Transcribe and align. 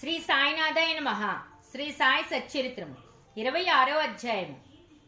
శ్రీ 0.00 0.18
సాయినాథాయ 0.18 0.98
నమః. 0.98 1.34
శ్రీ 1.72 1.90
సాయి 1.90 2.22
సచ్చరిత్రము. 2.22 2.94
ఇరవై 3.36 3.66
ఆరో 3.66 3.98
అధ్యాయము. 3.98 4.56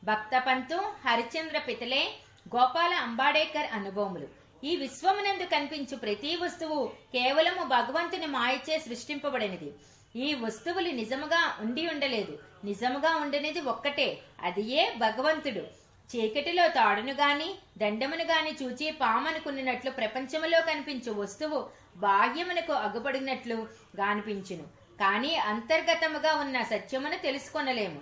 భక్తపంతు 0.04 0.74
హరిచంద్ర 1.08 1.58
పితలే 1.58 2.12
గోపాల 2.56 2.94
అంబాడేకర్ 2.94 3.66
అనుభవములు. 3.72 4.28
ఈ 4.64 4.76
విశ్వమునందు 4.76 5.42
కనిపించు 5.42 5.96
ప్రతి 5.96 6.36
వస్తువు 6.36 6.86
కేవలము 6.86 7.64
భగవంతుని 7.64 8.26
మాయచే 8.26 8.78
సృష్టింపబడినది. 8.78 9.72
ఈ 10.16 10.34
వస్తువులు 10.34 10.88
నిజముగా 10.88 11.56
ఉండి 11.60 11.88
ఉండలేదు. 11.88 12.38
నిజముగా 12.64 13.16
ఉండనిది 13.16 13.60
ఒక్కటే. 13.60 14.18
అది 14.42 14.70
ఏ 14.70 14.90
భగవంతుడు. 14.90 15.88
చీకటిలో 16.16 16.68
తాడును 16.68 17.12
గాని 17.12 17.54
దండమును 17.78 18.24
గాని 18.24 18.64
చూచి 18.64 18.90
పామనుకున్నట్లు 18.90 19.90
ప్రపంచములో 19.90 20.60
కనిపించు 20.60 21.12
వస్తువు 21.12 21.70
బాహ్యమునకు 21.96 22.72
అగుపడినట్లు 22.72 23.68
గానిపించును. 23.96 24.77
కానీ 25.00 25.34
అంతర్గతముగా 25.34 26.34
ఉన్న 26.34 26.62
సత్యమును 26.62 27.16
తెలుసుకొనలేము. 27.16 28.00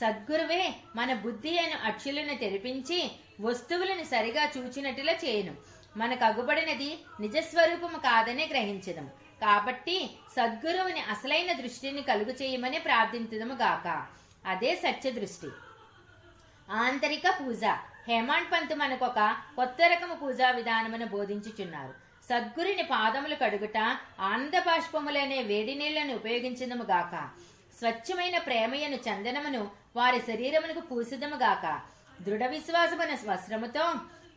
సద్గురువే 0.00 0.74
మన 0.96 1.14
బుద్ధి 1.14 1.58
అను 1.58 1.86
అక్షులను 1.86 2.34
తెరిపించి 2.34 3.10
వస్తువులను 3.40 4.04
సరిగా 4.04 4.50
చూచినట్లుగా 4.58 5.12
చేయను. 5.12 5.54
మనకు 5.96 6.24
అగుబడినది 6.24 6.98
నిజస్వరూపము 7.20 7.98
కాదనే 7.98 8.46
గ్రహించదము. 8.46 9.08
కాబట్టి 9.40 10.10
సద్గురువుని 10.36 11.00
అసలైన 11.00 11.52
దృష్టిని 11.52 12.02
కలుగు 12.02 12.30
చేయమని 12.30 12.78
ప్రార్థించదము 12.78 13.54
గాక. 13.54 14.06
అదే 14.46 14.74
సత్య 14.74 15.10
దృష్టి. 15.10 15.48
ఆంతరిక 16.70 17.22
పూజ. 17.40 17.64
హేమాండ్ 18.08 18.52
పంత్ 18.52 18.74
మనకొక 18.78 19.36
కొత్త 19.56 19.76
రకము 19.82 20.14
పూజా 20.14 20.50
విధానమును 20.50 21.06
బోధించుచున్నారు. 21.06 22.05
సద్గురుని 22.28 22.82
పాదములు 22.82 23.34
కడుగుట 23.34 23.78
ఆనందబాష్పములనే 24.20 25.42
వేడి 25.42 25.74
నీళ్ళను 25.74 26.14
ఉపయోగించదము 26.14 26.82
గాక. 26.82 27.28
స్వచ్ఛమైన 27.78 28.38
ప్రేమయను 28.38 28.96
చందనమును 28.96 29.70
వారి 29.96 30.20
శరీరమునకు 30.20 30.80
పూసిదము 30.80 31.36
గాక. 31.36 31.80
దృఢ 32.22 32.44
విశ్వాసమున 32.44 33.14
స్వశ్రమతో 33.14 33.84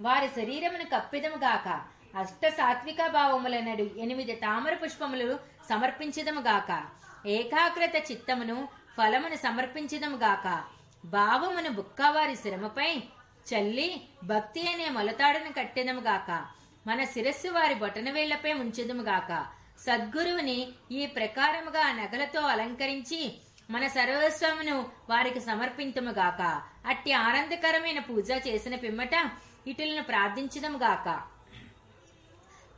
వారి 0.01 0.27
శరీరమును 0.27 0.83
కప్పిదము 0.83 1.35
గాక. 1.35 1.81
అష్ట 2.17 2.47
సాత్విక 2.47 3.07
భావములనడు 3.07 3.85
ఎనిమిది 3.97 4.35
తామర 4.35 4.73
పుష్పములు 4.73 5.39
సమర్పించదము 5.69 6.41
గాక. 6.41 6.83
ఏకాగ్రత 7.27 8.11
చిత్తమును 8.11 8.67
ఫలమును 8.97 9.35
సమర్పించదము 9.35 10.17
గాక. 10.17 10.63
భావమును 11.05 11.69
బుక్కవారి 11.69 12.35
శ్రమపై 12.35 13.03
చల్లి 13.49 14.01
భక్తి 14.23 14.61
అనే 14.73 14.89
మొలతాడును 14.89 15.51
కట్టెదము 15.53 16.01
గాక. 16.01 16.58
మన 16.87 17.03
శిరస్సు 17.03 17.47
వారి 17.47 17.73
బొటనవేళ్ళపై 17.73 18.53
వేళ్ళపై 18.53 19.03
గాక. 19.03 19.45
సద్గురువుని 19.79 20.67
ఈ 20.91 21.05
ప్రకారముగా 21.05 21.91
నగలతో 21.91 22.41
అలంకరించి 22.41 23.37
మన 23.69 23.87
సర్వస్వమును 23.87 24.89
వారికి 25.09 25.39
సమర్పించము 25.39 26.11
గాక. 26.11 26.61
అట్టి 26.85 27.11
ఆనందకరమైన 27.11 27.99
పూజ 27.99 28.31
చేసిన 28.31 28.75
పిమ్మట 28.75 29.31
ఇటులను 29.67 30.03
ప్రార్థించదముగాక 30.03 31.21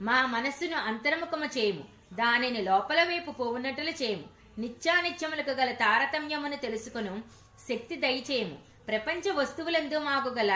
మా 0.02 0.26
మనస్సును 0.26 0.78
అంతర్ముఖము 0.78 1.46
చేయము. 1.46 1.84
దానిని 2.14 2.62
లోపల 2.62 3.04
వైపు 3.04 3.32
పోవునట్లు 3.32 3.90
చేయము. 3.90 4.24
నిత్యానిత్యములకు 4.58 5.52
గల 5.52 5.72
తారతమ్యమును 5.72 6.56
తెలుసుకును. 6.56 7.22
శక్తి 7.70 7.96
దయచేయము. 7.96 8.71
ప్రపంచ 8.88 9.32
వస్తువులందు 9.38 9.98
మాకు 10.10 10.30
గల 10.38 10.54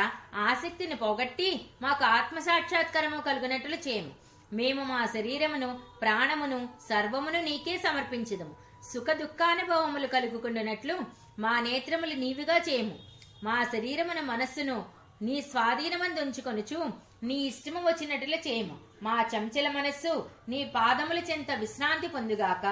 ఆసక్తిని 0.49 0.95
పోగొట్టి 0.95 1.49
మాకు 1.81 2.03
ఆత్మ 2.17 2.37
సాక్షాత్కారము 2.39 3.19
కలుగునట్లు 3.27 3.77
చేయము 3.85 4.11
మేము 4.53 4.81
మా 4.83 5.01
శరీరమును 5.05 5.69
ప్రాణమును 6.01 6.59
సర్వమును 6.89 7.39
నీకే 7.41 7.75
సమర్పించదము. 7.77 8.53
సుఖ 8.91 9.09
దుఃఖానుభవములు 9.21 10.07
కలుగుకుండునట్లు 10.07 10.95
మా 11.39 11.53
నేత్రములు 11.59 12.15
నీవిగా 12.23 12.57
చేయము 12.67 12.95
మా 13.43 13.57
శరీరమున 13.73 14.19
మనస్సును 14.31 14.77
నీ 15.21 15.37
స్వాధీనమందు 15.41 16.19
ఉంచుకొనుచు 16.21 16.79
నీ 17.23 17.37
ఇష్టము 17.49 17.81
వచ్చినట్లు 17.87 18.37
చేయము 18.47 18.75
మా 19.03 19.15
చంచల 19.33 19.67
మనస్సు 19.77 20.11
నీ 20.49 20.59
పాదముల 20.75 21.19
చెంత 21.29 21.51
విశ్రాంతి 21.63 22.07
పొందుగాక. 22.07 22.65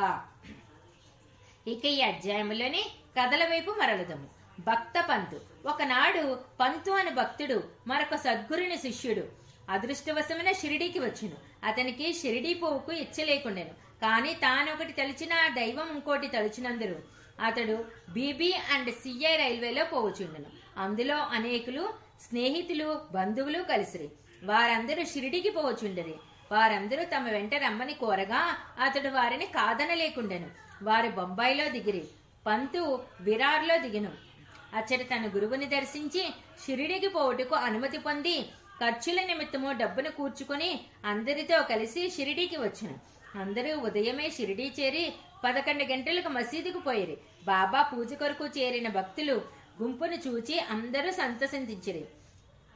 ఇక 1.67 1.85
ఈ 1.85 1.99
అధ్యాయములోని 2.01 2.83
కథల 3.17 3.43
వైపు 3.49 3.71
మరలుదము. 3.81 4.27
భక్త 4.59 5.05
పంతు. 5.09 5.41
ఒకనాడు 5.67 6.39
పంతు 6.59 6.91
అని 6.91 7.09
భక్తుడు 7.09 7.63
మరొక 7.87 8.15
సద్గురుని 8.15 8.77
శిష్యుడు. 8.77 9.23
అదృష్టవశమైన 9.69 10.51
షిరిడీకి 10.51 10.99
వచ్చును. 10.99 11.65
అతనికి 11.65 12.13
షిరిడీ 12.13 12.53
పోవుకు 12.53 12.91
ఇచ్చలేకుండెను. 12.91 13.69
కానీ 13.69 14.33
తానొకటి 14.33 14.93
తలిచిన 14.93 15.33
దైవం 15.55 15.89
ఇంకోటి 15.89 16.27
తలుచినందరు. 16.27 17.01
అతడు 17.41 17.85
బీబీ 18.09 18.53
అండ్ 18.73 18.91
సిఐ 18.91 19.37
రైల్వేలో 19.37 19.85
పోవచుండెను. 19.85 20.45
అందులో 20.77 21.17
అనేకులు 21.17 21.93
స్నేహితులు 22.21 23.01
బంధువులు 23.11 23.63
కలిసిరి. 23.63 24.09
వారందరూ 24.43 25.05
షిరిడికి 25.05 25.49
పోవచుండరి. 25.49 26.15
వారందరూ 26.51 27.03
తమ 27.03 27.29
వెంట 27.29 27.55
రమ్మని 27.55 27.93
కోరగా 27.93 28.57
అతడు 28.81 29.09
వారిని 29.09 29.45
కాదనలేకుండెను. 29.45 30.49
వారు 30.83 31.07
బొంబాయిలో 31.07 31.69
దిగిరి. 31.69 32.07
పంతు 32.47 33.03
విరార్లో 33.21 33.77
దిగిను. 33.77 34.32
అచ్చటి 34.77 35.03
తన 35.03 35.29
గురువుని 35.35 35.65
దర్శించి 35.65 36.23
షిరిడికి 36.63 37.07
పోవుటకు 37.07 37.55
అనుమతి 37.55 37.97
పొంది 37.97 38.35
ఖర్చుల 38.81 39.19
నిమిత్తము 39.25 39.71
డబ్బును 39.71 40.11
కూర్చుకొని 40.11 40.69
అందరితో 41.05 41.61
కలిసి 41.61 42.09
షిరిడీకి 42.09 42.57
వచ్చాను. 42.57 42.97
అందరూ 43.39 43.71
ఉదయమే 43.79 44.29
షిరిడీ 44.29 44.67
చేరి 44.79 45.13
పదకొండు 45.45 45.83
గంటలకు 45.83 46.29
మసీదుకు 46.29 46.79
పోయిరి. 46.79 47.17
బాబా 47.45 47.81
పూజ 47.81 48.13
కొరకు 48.13 48.45
చేరిన 48.45 48.87
భక్తులు 48.87 49.35
గుంపును 49.81 50.17
చూచి 50.25 50.59
అందరూ 50.59 51.11
సంతసించిరి. 51.11 52.03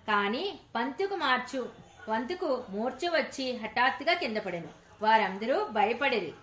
కాని 0.08 0.60
పంతుకు 0.76 1.16
మార్చు 1.16 1.62
పంతుకు 2.10 2.50
మూర్చ 2.70 3.08
వచ్చి 3.08 3.46
హఠాత్తుగా 3.58 4.14
కింద 4.14 4.38
పడెను. 4.38 4.70
వారందరూ 5.02 5.66
భయపడిరి. 5.66 6.34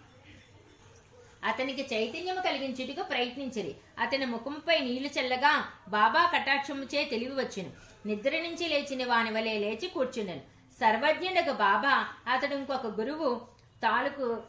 అతనికి 1.44 1.82
చైతన్యము 1.92 2.40
కలిగించుటకు 2.40 3.02
ప్రయత్నించిరి. 3.02 3.74
అతని 3.98 4.26
ముఖంపై 4.26 4.78
నీళ్ళు 4.78 5.08
చల్లగా 5.08 5.64
బాబా 5.88 6.30
కటాక్షముచే 6.34 7.04
తెలివి 7.04 7.34
వచ్చును. 7.34 7.70
నిద్ర 8.06 8.30
నుంచి 8.30 8.68
లేచిన 8.68 9.06
వాని 9.06 9.30
వలె 9.30 9.58
లేచి 9.58 9.88
కూర్చున్నాను 9.88 10.40
సర్వజ్ఞుడకు 10.80 11.52
బాబా 11.52 12.08
అతడు 12.32 12.54
ఇంకొక 12.54 12.86
గురువు 12.86 13.40
తాలూకు 13.82 14.42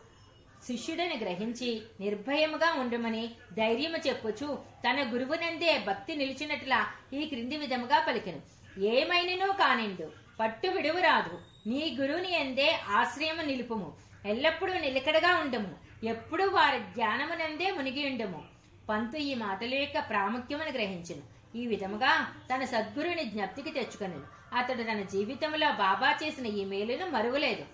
శిష్యుడని 0.68 1.18
గ్రహించి 1.18 1.82
నిర్భయముగా 2.00 2.74
ఉండమని 2.74 3.32
ధైర్యము 3.54 3.98
చెప్పుచు 4.08 4.60
తన 4.90 5.12
గురువునందే 5.14 5.78
భక్తి 5.88 6.16
నిలిచినట్లా 6.16 6.88
ఈ 7.14 7.26
క్రింది 7.26 7.58
విధముగా 7.58 8.06
పలికెను. 8.08 8.42
ఏమైనను 8.80 9.54
కానిండు. 9.54 10.12
పట్టు 10.40 10.68
విడువు 10.68 11.00
రాదు 11.00 11.40
నీ 11.68 11.98
గురువుని 12.00 12.32
ఎందే 12.34 12.80
ఆశ్రయము 12.88 13.42
నిలుపుము. 13.42 13.94
ఎల్లప్పుడూ 14.26 14.74
నిలకడగా 14.74 15.38
ఉండము. 15.40 15.85
ఎప్పుడూ 16.04 16.50
వారి 16.50 16.80
ధ్యానమునందే 16.80 17.72
మునిగి 17.72 18.10
ఉండము 18.10 18.44
పంతు 18.90 19.18
ఈ 19.18 19.36
మాటల 19.36 19.74
యొక్క 19.74 20.10
ప్రాముఖ్యమును 20.10 20.72
గ్రహించను. 20.72 21.22
ఈ 21.58 21.68
విధముగా 21.68 22.28
తన 22.56 22.66
సద్గురుని 22.66 23.24
జ్ఞప్తికి 23.24 23.72
తెచ్చుకొను 23.72 24.22
అతడు 24.56 24.84
తన 24.84 25.02
జీవితంలో 25.02 25.72
బాబా 25.72 26.18
చేసిన 26.24 26.46
ఈ 26.46 26.66
మేలును 26.66 27.06
మరువలేదు. 27.10 27.66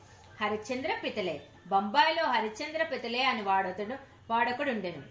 హరిశ్చంద్ర 0.43 0.95
పితలే. 1.03 1.41
బొంబాయిలో 1.67 2.23
హరిశ్చంద్ర 2.23 2.83
పితలే 2.83 3.23
అని 3.23 3.41
వాడతడు 3.41 3.95
వాడొకడుండెను. 4.29 5.03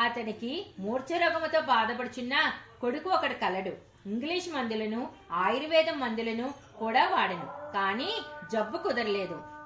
అతనికి 0.00 0.66
మూర్ఛ 0.78 1.18
రోగముతో 1.18 1.60
బాధపడుచున్న 1.60 2.52
కొడుకు 2.80 3.10
ఒకడు 3.10 3.34
కలడు. 3.34 3.72
ఇంగ్లీష్ 4.06 4.48
మందులను 4.54 5.08
ఆయుర్వేదం 5.32 6.00
మందులను 6.00 6.54
కూడా 6.78 7.08
వాడెను. 7.08 7.72
కానీ 7.72 8.10
జబ్బు 8.52 8.78
కుదరలేదు. 8.78 9.57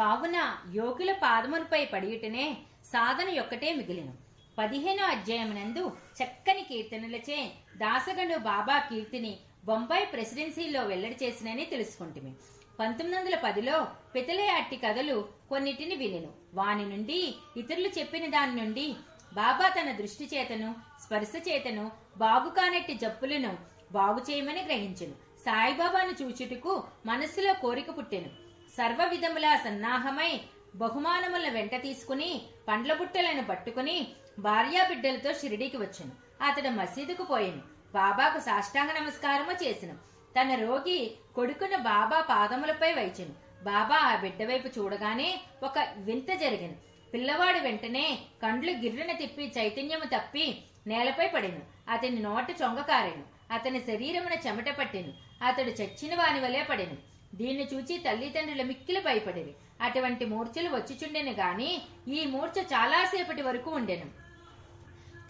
కావున 0.00 0.56
యోగుల 0.72 1.12
పాదములపై 1.12 1.84
పడియుటనే 1.84 2.56
సాధన 2.84 3.28
యొక్కటే 3.28 3.74
మిగిలిను. 3.74 4.12
పదిహేనో 4.58 5.04
అధ్యాయమునందు 5.04 5.92
చక్కని 6.18 6.62
కీర్తనలచే 6.62 7.52
దాసగండు 7.76 8.38
బాబా 8.38 8.78
కీర్తిని 8.78 9.38
బొంబాయి 9.64 10.06
ప్రెసిడెన్సీలో 10.06 10.82
వెల్లడి 10.82 11.16
చేసినని 11.22 11.64
తెలుసుకుంటుమి. 11.64 12.32
పంతొమ్మిది 12.80 13.18
వందల 13.18 13.38
పదిలో 13.44 13.88
పితలే 14.14 14.48
అట్టి 14.48 14.76
కథలు 14.76 15.28
కొన్నిటిని 15.50 15.94
వినెను. 15.94 16.32
వాని 16.54 16.86
నుండి 16.86 17.34
ఇతరులు 17.56 17.88
చెప్పిన 17.98 18.26
దాని 18.26 18.56
నుండి 18.60 18.96
బాబా 19.34 19.68
తన 19.68 19.92
దృష్టి 19.92 20.28
చేతను 20.34 20.74
స్పర్శ 21.06 21.48
చేతను 21.48 21.90
బాగు 22.16 22.50
కానట్టి 22.50 22.94
జప్పులను 22.94 23.58
బాగు 23.92 24.20
చేయమని 24.30 24.62
గ్రహించెను. 24.62 25.12
సాయిబాబాను 25.46 26.22
చూచుటకు 26.22 26.84
మనస్సులో 27.06 27.54
కోరిక 27.54 27.98
పుట్టెను. 27.98 28.39
సర్వ 28.76 29.04
విధములా 29.04 29.56
సన్నాహమై 29.56 30.40
బహుమానముల 30.74 31.48
వెంట 31.48 31.74
తీసుకుని 31.82 32.42
పండ్ల 32.68 32.92
బుట్టలను 32.94 33.44
పట్టుకుని 33.44 34.06
భార్యా 34.38 34.88
బిడ్డలతో 34.88 35.32
షిరిడీకి 35.32 35.76
వచ్చాను. 35.76 36.44
అతడు 36.44 36.68
మసీదుకు 36.68 37.24
పోయాను. 37.24 37.62
బాబాకు 37.94 38.38
సాష్టాంగ 38.38 38.90
నమస్కారము 38.90 39.52
చేసిన. 39.52 39.92
తన 40.36 40.54
రోగి 40.54 41.14
కొడుకున 41.34 41.76
బాబా 41.76 42.20
పాదములపై 42.20 42.92
వైచెను. 42.92 43.64
బాబా 43.64 43.96
ఆ 43.96 44.16
బిడ్డ 44.16 44.42
వైపు 44.42 44.80
చూడగానే 44.80 45.40
ఒక 45.62 45.78
వింత 45.96 46.32
జరిగింది 46.40 46.78
పిల్లవాడు 47.14 47.58
వెంటనే 47.58 48.18
కండ్లు 48.42 48.70
గిర్రున 48.70 49.12
తిప్పి 49.12 49.52
చైతన్యము 49.58 50.04
తప్పి 50.04 50.64
నేలపై 50.86 51.28
పడెను. 51.28 51.60
అతని 51.90 52.18
నోట 52.20 52.50
చొంగకారెను 52.62 53.54
అతని 53.54 53.80
శరీరమున 53.80 54.32
చెమట 54.46 54.68
పట్టెను. 54.78 55.12
అతడు 55.44 55.70
చచ్చిన 55.82 56.14
వాని 56.14 56.40
వలె 56.40 56.62
పడెను. 56.62 57.09
దీన్ని 57.32 57.64
చూచి 57.72 57.94
తల్లిదండ్రులు 58.06 58.62
మిక్కిలి 58.62 59.00
భయపడేది. 59.00 59.52
అటువంటి 59.80 60.24
మూర్ఛలు 60.24 60.70
వచ్చిచుండెను 60.76 61.32
గాని 61.32 61.70
ఈ 62.16 62.26
మూర్ఛ 62.26 62.58
చాలాసేపటి 62.72 63.42
వరకు 63.42 63.70
ఉండెను. 63.70 64.08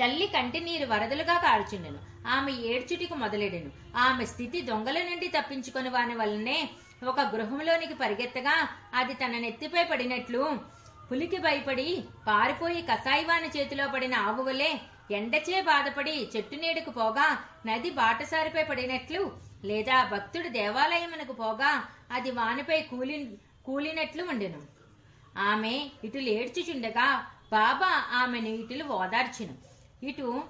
తల్లి 0.01 0.27
కంటి 0.27 0.61
నీరు 0.61 0.87
వరదలుగా 0.87 1.37
కారుచుండెను. 1.47 2.01
ఆమె 2.27 2.53
ఏడ్చుటికి 2.53 3.15
మొదలెడెను. 3.15 3.71
ఆమె 4.07 4.25
స్థితి 4.25 4.61
దొంగల 4.63 4.99
నుండి 5.11 5.29
తప్పించుకొని 5.29 5.89
వాని 5.89 6.15
వల్లనే 6.15 6.59
ఒక 7.11 7.21
గృహంలోనికి 7.35 7.95
పరిగెత్తగా 7.95 8.57
అది 8.95 9.15
తన 9.15 9.35
నెత్తిపై 9.45 9.85
పడినట్లు 9.85 10.43
పులికి 11.11 11.39
భయపడి 11.39 12.05
పారిపోయి 12.27 12.83
కసాయివాని 12.91 13.49
చేతిలో 13.57 13.87
పడిన 13.89 14.15
ఆవు 14.15 14.43
వలె 14.49 14.73
ఎండచే 15.11 15.61
బాధపడి 15.61 16.31
చెట్టు 16.37 16.57
నీడకు 16.57 16.91
పోగా 16.91 17.39
నది 17.67 17.91
బాటసారిపై 17.91 18.65
పడినట్లు 18.65 19.33
లేదా 19.65 19.97
భక్తుడు 20.05 20.49
దేవాలయమునకు 20.49 21.33
పోగా 21.33 21.85
అది 22.13 22.31
వానిపై 22.31 22.81
కూలి 22.83 23.39
కూలినట్లు 23.65 24.23
ఉండెను. 24.23 24.61
ఆమె 25.39 25.75
ఇటు 26.05 26.19
లేడ్చుచుండగా 26.19 27.27
బాబా 27.53 27.91
ఆమెను 28.13 28.49
ఇటులు 28.49 28.85
ఓదార్చును. 28.85 29.55
ఇటు 30.07 30.45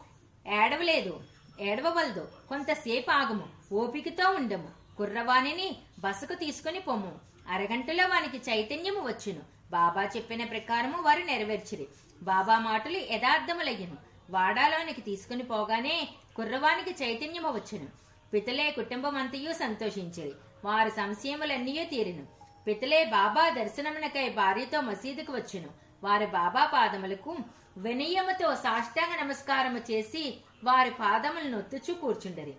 ఏడవలేదు 0.46 1.14
ఏడవవలదు 1.60 2.28
కొంతసేపు 2.48 3.10
ఆగము 3.10 3.46
ఓపికతో 3.72 4.30
ఉండము. 4.30 4.70
కుర్రవాణిని 4.98 5.68
బసకు 6.00 6.34
తీసుకుని 6.34 6.80
పొమ్ము 6.80 7.12
అరగంటలో 7.48 8.06
వానికి 8.06 8.38
చైతన్యము 8.50 9.00
వచ్చును. 9.00 9.42
బాబా 9.70 10.02
చెప్పిన 10.16 10.44
ప్రకారము 10.44 11.02
వారు 11.02 11.20
నెరవేర్చిరి. 11.20 11.86
బాబా 12.22 12.58
మాటలు 12.58 12.98
యథార్థములయ్యను. 13.10 14.09
వాడాలోనికి 14.30 15.00
తీసుకుని 15.00 15.42
పోగానే 15.42 16.08
కుర్రవానికి 16.36 17.04
చైతన్యము 17.04 17.48
వచ్చును 17.48 17.88
పితలే 18.32 18.70
కుటుంబమంతయు 18.70 19.52
సంతోషించిరి 19.52 20.32
వారి 20.64 20.90
సంశయములన్నీ 20.90 21.88
తీరిను. 21.90 22.26
పితలే 22.66 23.04
బాబా 23.04 23.48
దర్శనమునకై 23.48 24.28
భార్యతో 24.28 24.80
మసీదుకు 24.80 25.32
వచ్చును. 25.32 25.70
వారి 26.02 26.26
బాబా 26.26 26.66
పాదములకు 26.66 27.36
వినయముతో 27.76 28.54
సాష్టాంగ 28.54 29.20
నమస్కారము 29.20 29.78
చేసి 29.78 30.40
వారి 30.64 30.90
పాదములను 30.90 31.50
నొత్తుచూ 31.50 31.94
కూర్చుండరి. 31.94 32.54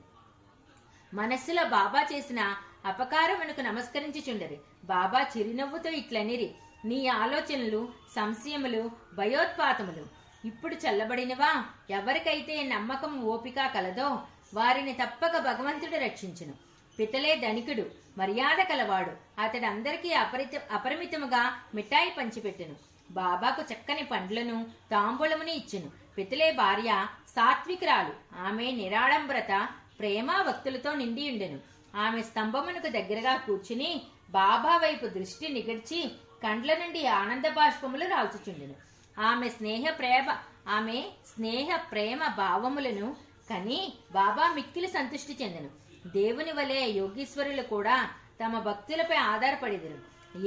మనస్సులో 1.14 1.64
బాబా 1.64 2.06
చేసిన 2.14 2.56
అపకారమునకు 2.86 3.62
నమస్కరించుచుండరి. 3.62 4.58
బాబా 4.84 5.26
చిరునవ్వుతో 5.38 5.90
ఇట్లనిరి. 5.90 6.56
నీ 6.86 7.08
ఆలోచనలు 7.08 7.90
సంశయములు 8.16 8.92
భయోత్పాతములు 9.14 10.21
ఇప్పుడు 10.46 10.76
చల్లబడినవా? 10.76 11.66
ఎవరికైతే 11.90 12.64
నమ్మకం 12.64 13.22
ఓపిక 13.22 13.56
కలదో 13.74 14.24
వారిని 14.54 14.94
తప్పక 14.94 15.38
భగవంతుడు 15.38 15.98
రక్షించును. 15.98 16.54
పితలే 17.00 17.36
ధనికుడు 17.36 17.86
మర్యాద 18.18 18.64
కలవాడు. 18.64 19.42
అతడు 19.42 19.66
అందరికీ 19.66 20.14
అపరిత 20.14 20.50
అపరిమితముగా 20.72 21.54
మిఠాయి 21.76 22.12
పంచిపెట్టెను. 22.18 22.76
బాబాకు 23.12 23.62
చక్కని 23.62 24.04
పండ్లను 24.04 24.68
తాంబూలముని 24.92 25.52
ఇచ్చెను. 25.52 25.92
పితలే 26.18 26.52
భార్య 26.52 27.08
సాత్వికురాలు. 27.30 28.42
ఆమె 28.42 28.72
నిరాడంబరత 28.72 29.68
ప్రేమ 30.00 30.42
భక్తులతో 30.42 30.94
నిండి 30.94 31.32
ఉండెను. 31.32 31.60
ఆమె 31.98 32.22
స్తంభమునకు 32.22 32.88
దగ్గరగా 32.88 33.36
కూర్చుని 33.36 34.02
బాబా 34.30 34.78
వైపు 34.78 35.06
దృష్టి 35.06 35.48
నిగడ్చి 35.50 36.12
కండ్ల 36.44 36.74
నుండి 36.74 37.08
ఆనంద 37.08 37.46
బాష్పములు 37.46 38.06
రాల్చుచుండెను. 38.08 38.91
ఆమె 39.22 39.50
స్నేహ 39.50 39.90
ప్రేమ 39.90 40.38
ఆమె 40.68 41.04
స్నేహ 41.36 41.76
ప్రేమ 41.92 42.28
భావములను 42.28 43.16
కని 43.50 43.94
బాబా 44.12 44.54
మిక్కిలి 44.54 44.88
సంతృష్టి 44.88 45.38
చెందను. 45.42 45.70
దేవుని 46.10 46.52
వలె 46.52 46.86
యోగీశ్వరులు 46.86 47.62
కూడా 47.62 48.10
తమ 48.44 48.60
భక్తులపై 48.60 49.16
ఆధారపడిదరు. 49.16 49.98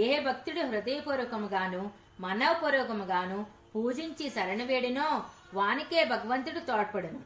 ఏ 0.01 0.21
భక్తుడు 0.21 0.61
హృదయపూర్వకముగాను 0.61 1.91
మనోపూర్వకముగాను 2.21 3.47
పూజించి 3.75 4.31
శరణవేడినో 4.31 5.23
వానికే 5.55 6.05
భగవంతుడు 6.05 6.59
తోడ్పడును. 6.59 7.21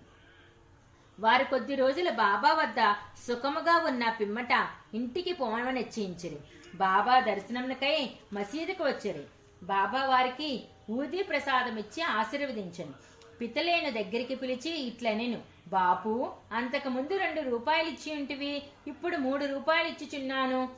వారు 1.20 1.44
కొద్ది 1.44 1.74
రోజులు 1.74 2.10
బాబా 2.10 2.52
వద్ద 2.52 2.80
సుఖముగా 3.26 3.76
ఉన్న 3.86 4.08
పిమ్మట 4.20 4.52
ఇంటికి 4.94 5.32
పోవని 5.32 5.72
నిశ్చయించిరి. 5.72 6.38
బాబా 6.74 7.20
దర్శనమునకై 7.20 8.10
మసీదుకు 8.32 8.84
వచ్చారు. 8.84 9.24
బాబా 9.62 10.04
వారికి 10.04 10.64
ఊది 10.90 11.22
ప్రసాదం 11.22 11.76
ఇచ్చి 11.78 12.02
ఆశీర్వదించను. 12.02 12.94
పితలేను 13.40 13.90
దగ్గరికి 13.90 14.34
పిలిచి 14.34 14.70
ఇట్లనెను 14.80 15.40
బాపు 15.68 16.12
అంతకు 16.52 16.88
ముందు 16.88 17.16
రెండు 17.16 17.40
రూపాయలు 17.50 17.88
ఇచ్చి 17.88 18.10
ఉంటివి 18.18 18.62
ఇప్పుడు 18.86 19.16
మూడు 19.16 19.44
రూపాయలు 19.44 19.88
ఇచ్చిచున్నాను 19.88 20.68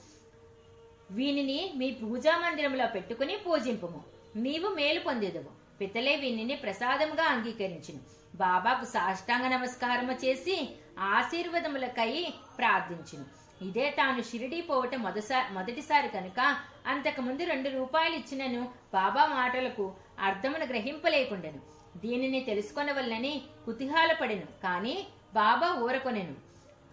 వీనిని 1.10 1.72
మీ 1.76 1.90
పూజా 1.90 2.38
మందిరంలో 2.38 2.86
పెట్టుకుని 2.86 3.36
పూజింపుము. 3.36 4.00
నీవు 4.36 4.68
మేలు 4.74 5.00
పొందేదవు. 5.00 5.50
పితలే 5.80 6.16
వీనిని 6.16 6.56
ప్రసాదముగా 6.56 7.24
అంగీకరించును. 7.24 8.00
బాబాకు 8.36 8.84
సాష్టాంగ 8.84 9.46
నమస్కారము 9.48 10.12
చేసి 10.12 10.56
ఆశీర్వదములకై 10.98 12.12
ప్రార్థించును. 12.58 13.26
ఇదే 13.68 13.90
తాను 13.90 14.22
షిరిడీ 14.22 14.60
పోవటం 14.60 15.02
మొదసా 15.02 15.48
మొదటిసారి 15.52 16.08
కనుక 16.08 16.40
అంతకు 16.86 17.20
ముందు 17.20 17.42
రెండు 17.44 17.68
రూపాయలు 17.68 18.14
ఇచ్చినను 18.14 18.62
బాబా 18.94 19.24
మాటలకు 19.26 19.84
అర్థమును 20.28 20.66
గ్రహింపలేకుండెను. 20.66 21.60
దీనిని 21.96 22.40
తెలుసుకొనవల్లని 22.40 23.34
కుతిహాలపడెను 23.66 24.46
కాని 24.64 24.94
బాబా 25.34 25.68
ఊరకొనెను. 25.84 26.34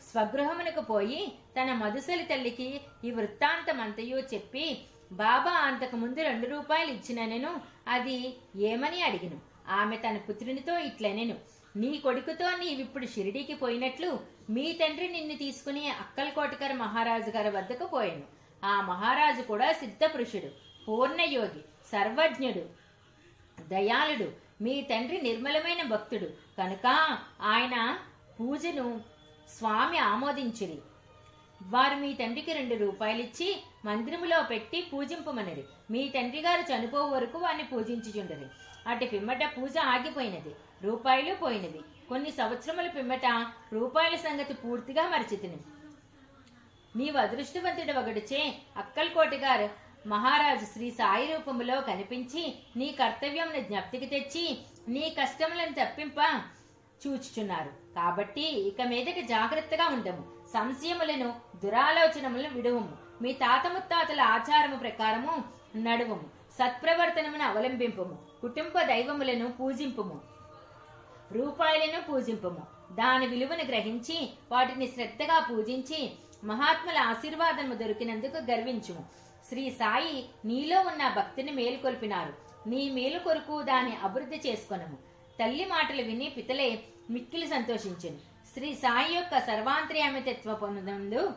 స్వగృహమునకు 0.09 0.81
పోయి 0.81 1.21
తన 1.57 1.69
మధుసలి 1.73 2.23
తల్లికి 2.23 2.81
ఈ 3.03 3.11
వృత్తాంతమంతయో 3.11 4.19
చెప్పి 4.33 4.65
బాబా 5.11 5.51
అంతకు 5.67 5.95
ముందు 5.95 6.19
రెండు 6.21 6.47
రూపాయలు 6.47 6.91
ఇచ్చిననెను 6.91 7.51
అది 7.87 8.17
ఏమని 8.71 8.99
అడిగిను? 9.01 9.37
ఆమె 9.79 9.95
తన 9.97 10.17
పుత్రునితో 10.27 10.73
ఇట్లనెను 10.79 11.35
నీ 11.75 11.91
కొడుకుతో 12.05 12.47
నీవిప్పుడు 12.59 13.05
షిరిడీకి 13.05 13.53
పోయినట్లు 13.53 14.19
మీ 14.49 14.65
తండ్రి 14.73 15.07
నిన్ను 15.07 15.35
తీసుకుని 15.35 15.83
అక్కల్కోటకర్ 16.03 16.73
మహారాజు 16.73 17.29
గారి 17.29 17.49
వద్దకు 17.49 17.85
పోయాను. 17.85 18.25
ఆ 18.63 18.81
మహారాజు 18.81 19.41
కూడా 19.41 19.71
సిద్ధ 19.71 20.03
పురుషుడు 20.03 20.49
పూర్ణయోగి 20.85 21.61
సర్వజ్ఞుడు 21.91 22.63
దయాళుడు 23.69 24.47
మీ 24.61 24.81
తండ్రి 24.81 25.21
నిర్మలమైన 25.21 25.81
భక్తుడు. 25.87 26.25
కనుక 26.57 26.87
ఆయన 27.41 27.97
పూజను 28.39 29.01
స్వామి 29.57 29.97
ఆమోదించిరి. 29.97 30.81
వారు 31.63 31.95
మీ 31.95 32.13
తండ్రికి 32.13 32.53
రెండు 32.53 32.75
రూపాయలిచ్చి 32.75 33.63
మందిరములో 33.85 34.43
పెట్టి 34.43 34.81
పూజింపమనిరి. 34.93 35.63
మీ 35.91 36.09
తండ్రి 36.09 36.41
గారు 36.41 36.61
చనిపో 36.61 37.05
వరకు 37.05 37.37
వారిని 37.37 37.63
పూజించుచుండరు. 37.63 38.49
అటు 38.89 39.05
పిమ్మట 39.05 39.43
పూజ 39.57 39.77
ఆగిపోయినది 39.77 40.55
రూపాయలు 40.83 41.35
పోయినది 41.35 41.81
కొన్ని 42.09 42.31
సంవత్సరముల 42.31 42.87
పిమ్మట 42.87 43.25
రూపాయల 43.73 44.15
సంగతి 44.15 44.53
పూర్తిగా 44.53 45.09
మరచితిని. 45.09 45.57
నీవు 46.97 47.17
అదృష్టవంతుడు 47.17 47.99
ఒకడుచే 47.99 48.55
అక్కల్కోటి 48.77 49.37
గారు 49.37 49.69
మహారాజు 50.07 50.65
శ్రీ 50.65 50.91
సాయి 50.91 51.31
రూపములో 51.31 51.81
కనిపించి 51.81 52.55
నీ 52.75 52.95
కర్తవ్యంను 52.99 53.61
జ్ఞప్తికి 53.61 54.05
తెచ్చి 54.05 54.57
నీ 54.87 55.15
కష్టములను 55.21 55.71
తప్పింప 55.71 56.15
చూచుచున్నారు. 57.07 57.69
కాబట్టి 57.69 58.41
ఇక 58.41 58.81
మీదకి 58.81 59.21
జాగ్రత్తగా 59.21 59.87
ఉండము. 59.87 60.23
సంశయములను 60.53 61.35
దురాలోచనములను 61.63 62.49
విడువము. 62.53 62.97
మీ 63.21 63.33
తాత 63.33 63.67
ముత్తాతల 63.67 64.21
ఆచారము 64.21 64.75
ప్రకారము 64.75 65.43
నడువము. 65.75 66.23
సత్ప్రవర్తనమును 66.53 67.43
అవలంబింపము. 67.43 68.17
కుటుంబ 68.41 68.81
దైవములను 68.81 69.51
పూజింపము. 69.51 70.21
రూపాయలను 71.31 72.01
పూజింపము. 72.01 72.77
దాని 72.91 73.27
విలువను 73.27 73.65
గ్రహించి 73.65 74.29
వాటిని 74.51 74.87
శ్రద్ధగా 74.87 75.47
పూజించి 75.51 76.11
మహాత్ముల 76.43 76.97
ఆశీర్వాదము 76.97 77.73
దొరికినందుకు 77.73 78.37
గర్వించుము. 78.37 79.05
శ్రీ 79.49 79.69
సాయి 79.69 80.25
నీలో 80.45 80.79
ఉన్న 80.79 81.13
భక్తిని 81.17 81.51
మేలుకొల్పినారు. 81.51 82.33
నీ 82.69 82.89
మేలు 82.89 83.19
కొరకు 83.19 83.61
దాన్ని 83.61 83.95
అభివృద్ధి 83.95 84.41
చేసుకొనము. 84.47 84.97
తల్లి 85.39 85.65
మాటలు 85.65 86.01
విని 86.01 86.29
పితలే 86.29 86.83
మిక్కిలి 87.09 87.47
సంతోషించను. 87.47 88.17
శ్రీ 88.53 88.73
సాయి 88.73 89.13
యొక్క 89.13 89.39
సర్వాంతర్యామితత్వమునందు 89.39 91.33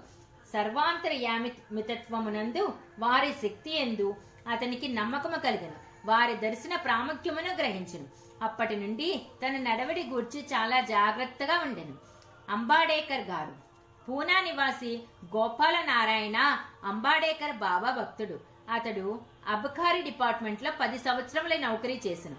సర్వాంతర్యామితత్వమునందు 0.53 2.75
వారి 2.99 3.33
శక్తి 3.33 3.77
ఎందు 3.77 4.17
అతనికి 4.49 4.89
నమ్మకము 4.89 5.37
కలిగను. 5.37 5.91
వారి 6.07 6.37
దర్శన 6.37 6.77
ప్రాముఖ్యమును 6.77 7.57
గ్రహించను. 7.57 8.09
అప్పటి 8.43 8.77
నుండి 8.77 9.23
తన 9.47 9.53
నడవడి 9.53 10.03
గూర్చి 10.03 10.41
చాలా 10.41 10.81
జాగ్రత్తగా 10.81 11.59
ఉండెను. 11.59 11.95
అంబాడేకర్ 12.51 13.21
గారు 13.21 13.60
పూనా 14.11 14.41
నివాసి 14.41 15.03
గోపాల 15.37 15.85
నారాయణ 15.85 16.59
అంబాడేకర్ 16.85 17.57
బాబా 17.57 17.91
భక్తుడు. 17.91 18.41
అతడు 18.71 19.21
అబ్కారీ 19.49 20.03
డిపార్ట్మెంట్లో 20.03 20.73
పది 20.81 20.99
సంవత్సరముల 20.99 21.57
నౌకరీ 21.57 22.01
చేసిన. 22.07 22.33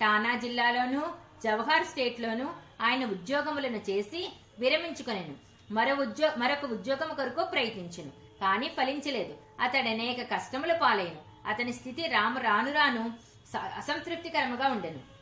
టానా 0.00 0.36
జిల్లాలోను 0.36 1.14
జవహర్ 1.44 1.84
స్టేట్లోనూ 1.84 2.50
ఆయన 2.80 3.04
ఉద్యోగములను 3.04 3.76
చేసి 3.76 4.32
విరమించుకొనెను. 4.58 5.34
మరో 5.72 5.94
ఉద్యో 5.94 6.30
మరొక 6.38 6.64
ఉద్యోగం 6.64 7.14
కొరకు 7.14 7.44
ప్రయత్నించును 7.44 8.10
కానీ 8.40 8.68
ఫలించలేదు. 8.68 9.34
అతడు 9.60 9.88
అనేక 9.88 10.34
కష్టముల 10.34 10.72
పాలైన. 10.72 11.14
అతని 11.46 11.72
స్థితి 11.72 12.06
రాము 12.06 12.40
రాను 12.40 12.72
రాను 12.72 13.12
స- 13.52 13.72
అసంతృప్తికరముగా 13.76 14.68
ఉండెను. 14.68 15.12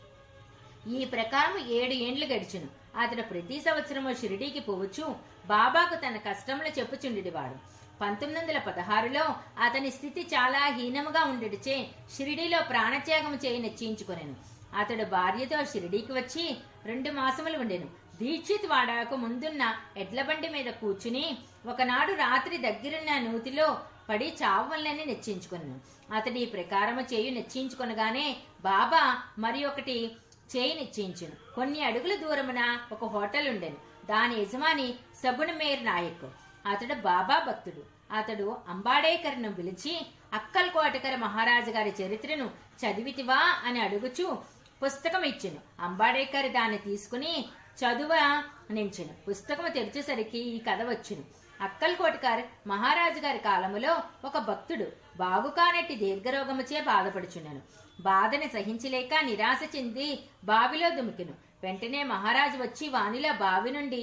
ఈ 0.90 1.04
ప్రకారం 1.04 1.66
ఏడు 1.66 1.92
ఏండ్లు 1.92 2.24
గడిచును. 2.24 2.79
అతడు 2.96 3.22
ప్రతి 3.22 3.60
సంవత్సరము 3.60 4.12
షిరిడీకి 4.12 4.60
పోవచ్చు. 4.60 5.16
బాబాకు 5.46 5.94
తన 5.94 6.16
కష్టములు 6.16 6.80
చెప్పుచుండేవాడు 6.80 7.56
పంతొమ్మిది 8.00 8.40
వందల 8.40 8.58
పదహారులో 8.58 9.24
అతని 9.58 9.90
స్థితి 9.90 10.22
చాలా 10.34 10.58
హీనముగా 10.66 11.24
ఉండడిచే 11.24 11.90
షిరిడీలో 12.16 12.58
ప్రాణత్యాగం 12.70 13.34
చేయి 13.34 13.58
నిశ్చయించుకొనెను. 13.58 14.34
అతడు 14.78 15.04
భార్యతో 15.04 15.64
షిరిడీకి 15.64 16.12
వచ్చి 16.12 16.56
రెండు 16.86 17.10
మాసములు 17.10 17.58
ఉండెను. 17.58 17.88
దీక్షిత్ 18.20 18.66
వాడకు 18.66 19.16
ముందున్న 19.16 19.74
ఎడ్లబండి 19.96 20.48
మీద 20.48 20.70
కూర్చుని 20.70 21.38
ఒకనాడు 21.66 22.12
రాత్రి 22.12 22.58
దగ్గరున్న 22.58 23.18
నూతిలో 23.18 23.80
పడి 24.08 24.36
చావల్లని 24.42 25.04
నిశ్చయించుకున్నాను 25.04 25.80
అతడి 26.14 26.44
ప్రకారము 26.44 27.00
చేయు 27.00 27.30
నిశ్చయించుకొనగానే 27.34 28.36
బాబా 28.62 29.22
మరి 29.38 29.64
ఒకటి 29.64 30.16
చేయి 30.56 30.74
నిశ్చయించును 30.74 31.54
కొన్ని 31.54 31.82
అడుగుల 31.82 32.14
దూరమున 32.14 32.78
ఒక 32.92 33.04
హోటల్ 33.04 33.48
ఉండెను. 33.48 33.76
దాని 34.06 34.40
యజమాని 34.40 34.92
సగుణమేర్ 34.92 35.84
నాయక్. 35.84 36.24
అతడు 36.66 36.94
బాబా 36.94 37.44
భక్తుడు. 37.46 38.00
అతడు 38.14 38.56
అంబాడేకర్ను 38.68 39.52
పిలిచి 39.52 40.06
అక్కల్ 40.32 40.70
కోటకర 40.70 41.16
మహారాజు 41.16 41.70
గారి 41.70 41.94
చరిత్రను 42.02 42.50
చదివితివా? 42.86 43.62
అని 43.64 43.80
అడుగుచు 43.80 44.38
పుస్తకం 44.84 45.22
ఇచ్చెను 45.22 45.56
అంబాడేకర్ 45.80 46.52
దాన్ని 46.52 46.78
తీసుకుని 46.78 47.48
చదువ 47.78 48.42
నించెను. 48.70 49.10
పుస్తకం 49.28 49.70
తెరిచేసరికి 49.70 50.38
ఈ 50.38 50.58
కథ 50.58 50.82
వచ్చును. 50.82 51.24
అక్కల్ 51.60 51.96
కోటకర్ 51.96 52.68
మహారాజు 52.68 53.20
గారి 53.20 53.38
కాలములో 53.38 54.02
ఒక 54.24 54.38
భక్తుడు. 54.38 55.09
బాగుకానట్టి 55.20 55.94
దీర్ఘరోగముచే 55.94 56.80
బాధపడుచున్నాను. 56.80 57.62
బాధని 58.00 58.48
సహించలేక 58.48 59.14
నిరాశ 59.24 59.60
చెంది 59.76 60.08
బావిలో 60.44 60.90
దుమికెను. 60.90 61.34
వెంటనే 61.62 62.02
మహారాజు 62.02 62.62
వచ్చి 62.62 62.88
వానిలో 62.88 63.32
బావి 63.32 63.70
నుండి 63.70 64.02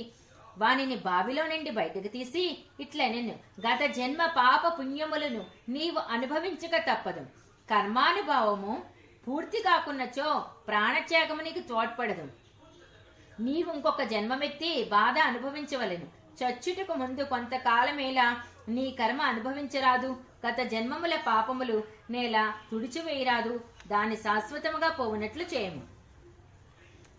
వానిని 0.58 0.96
బావిలో 0.96 1.44
నుండి 1.48 1.70
బయటకు 1.70 2.08
తీసి 2.08 2.66
ఇట్లనెను. 2.80 3.36
గత 3.68 3.92
జన్మ 3.92 4.26
పాప 4.26 4.80
పుణ్యములను 4.80 5.46
నీవు 5.70 6.00
అనుభవించక 6.12 6.78
తప్పదు. 6.92 7.24
కర్మానుభావము 7.72 8.84
పూర్తి 9.28 9.58
కాకున్నచో 9.58 10.46
ప్రాణత్యాగము 10.68 11.42
నీకు 11.42 11.60
తోడ్పడదు. 11.60 12.28
నీవు 13.40 13.74
ఇంకొక 13.74 14.02
జన్మమెత్తి 14.04 14.72
బాధ 14.92 15.18
అనుభవించవలెను. 15.20 16.08
చచ్చుటకు 16.40 16.94
ముందు 16.94 17.24
కొంతకాలమేలా 17.24 18.28
నీ 18.68 18.86
కర్మ 18.92 19.22
అనుభవించరాదు. 19.22 20.10
గత 20.46 20.60
జన్మముల 20.62 21.16
పాపములు 21.28 21.84
నేల 22.10 22.54
తుడిచివేయరాదు 22.72 23.60
దాన్ని 23.88 24.16
శాశ్వతముగా 24.16 24.90
పోవునట్లు 24.90 25.44
చేయము. 25.44 25.82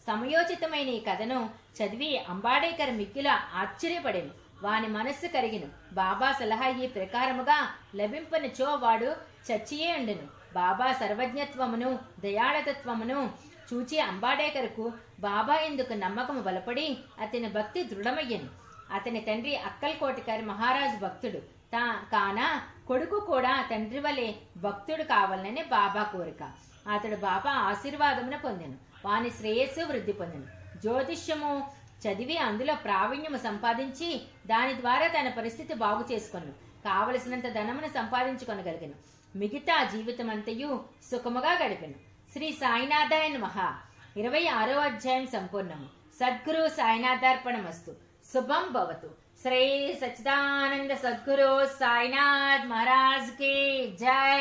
సమయోచితమైన 0.07 0.89
ఈ 0.89 1.01
కథను 1.01 1.51
చదివి 1.79 2.19
అంబాడేకర్ 2.19 2.91
మిక్కిల 2.91 3.29
ఆశ్చర్యపడెను. 3.55 4.31
వాని 4.63 4.89
మనస్సు 4.89 5.27
కరిగిను. 5.27 5.69
బాబా 5.95 6.33
సలహా 6.33 6.69
ఈ 6.69 6.87
ప్రకారముగా 6.87 7.71
లభింపనిచో 7.97 8.75
వాడు 8.75 9.17
చచ్చియే 9.51 9.97
ఉండెను. 9.97 10.55
బాబా 10.55 10.93
సర్వజ్ఞత్వమును 10.93 11.99
దయాళతత్వమును 12.19 13.31
చూచి 13.75 14.01
అంబాడేకర్కు 14.01 14.93
బాబా 15.21 15.55
ఎందుకు 15.55 15.93
నమ్మకము 15.93 16.43
బలపడి 16.43 16.99
అతని 17.21 17.49
భక్తి 17.49 17.83
దృఢమయ్యను. 17.83 18.49
అతని 18.95 19.21
తండ్రి 19.21 19.57
అక్కల్ 19.57 19.97
కోటికర్ 19.97 20.45
మహారాజు 20.45 20.97
భక్తుడు. 21.05 21.58
తా 21.73 22.03
కాన 22.13 22.61
కొడుకు 22.89 23.21
కూడా 23.21 23.65
తండ్రి 23.71 23.99
వలె 23.99 24.33
భక్తుడు 24.57 25.03
కావాలని 25.03 25.63
బాబా 25.63 26.03
కోరిక. 26.03 26.53
అతడు 26.95 27.17
బాబా 27.17 27.51
ఆశీర్వాదమున 27.51 28.37
పొందెను. 28.37 28.75
వాని 29.05 29.31
శ్రేయస్సు 29.31 29.81
వృద్ధి 29.81 30.13
పొందెను. 30.13 30.79
జ్యోతిష్యము 30.81 31.73
చదివి 32.07 32.39
అందులో 32.39 32.75
ప్రావీణ్యము 32.75 33.37
సంపాదించి 33.37 34.23
దాని 34.47 34.77
ద్వారా 34.77 35.07
తన 35.07 35.29
పరిస్థితి 35.37 35.75
బాగు 35.75 36.13
చేసుకొను. 36.13 36.53
కావలసినంత 36.85 37.49
ధనమును 37.49 37.89
సంపాదించుకొనగలిగాను. 37.89 38.95
మిగతా 39.37 39.85
జీవితమంతయు 39.85 40.85
సుఖముగా 41.11 41.53
గడిపెను. 41.65 41.95
శ్రీ 42.33 42.53
సాయినాథాయన్ 42.53 43.39
మహా 43.39 43.77
ఇరవై 44.17 44.47
ఆరో 44.47 44.79
అధ్యాయం 44.79 45.27
సంపూర్ణము. 45.27 45.87
సద్గురు 46.21 46.69
సాయినాథార్పణమస్తు. 46.69 47.95
శుభం 48.35 48.73
భవతు. 48.73 49.28
శ్రీ 49.39 49.65
సచ్చిదానంద 50.01 50.93
సద్గురు 51.03 51.51
సాయినాథ్ 51.79 52.65
మహారాజ్కి 52.67 53.53
జై 53.97 54.39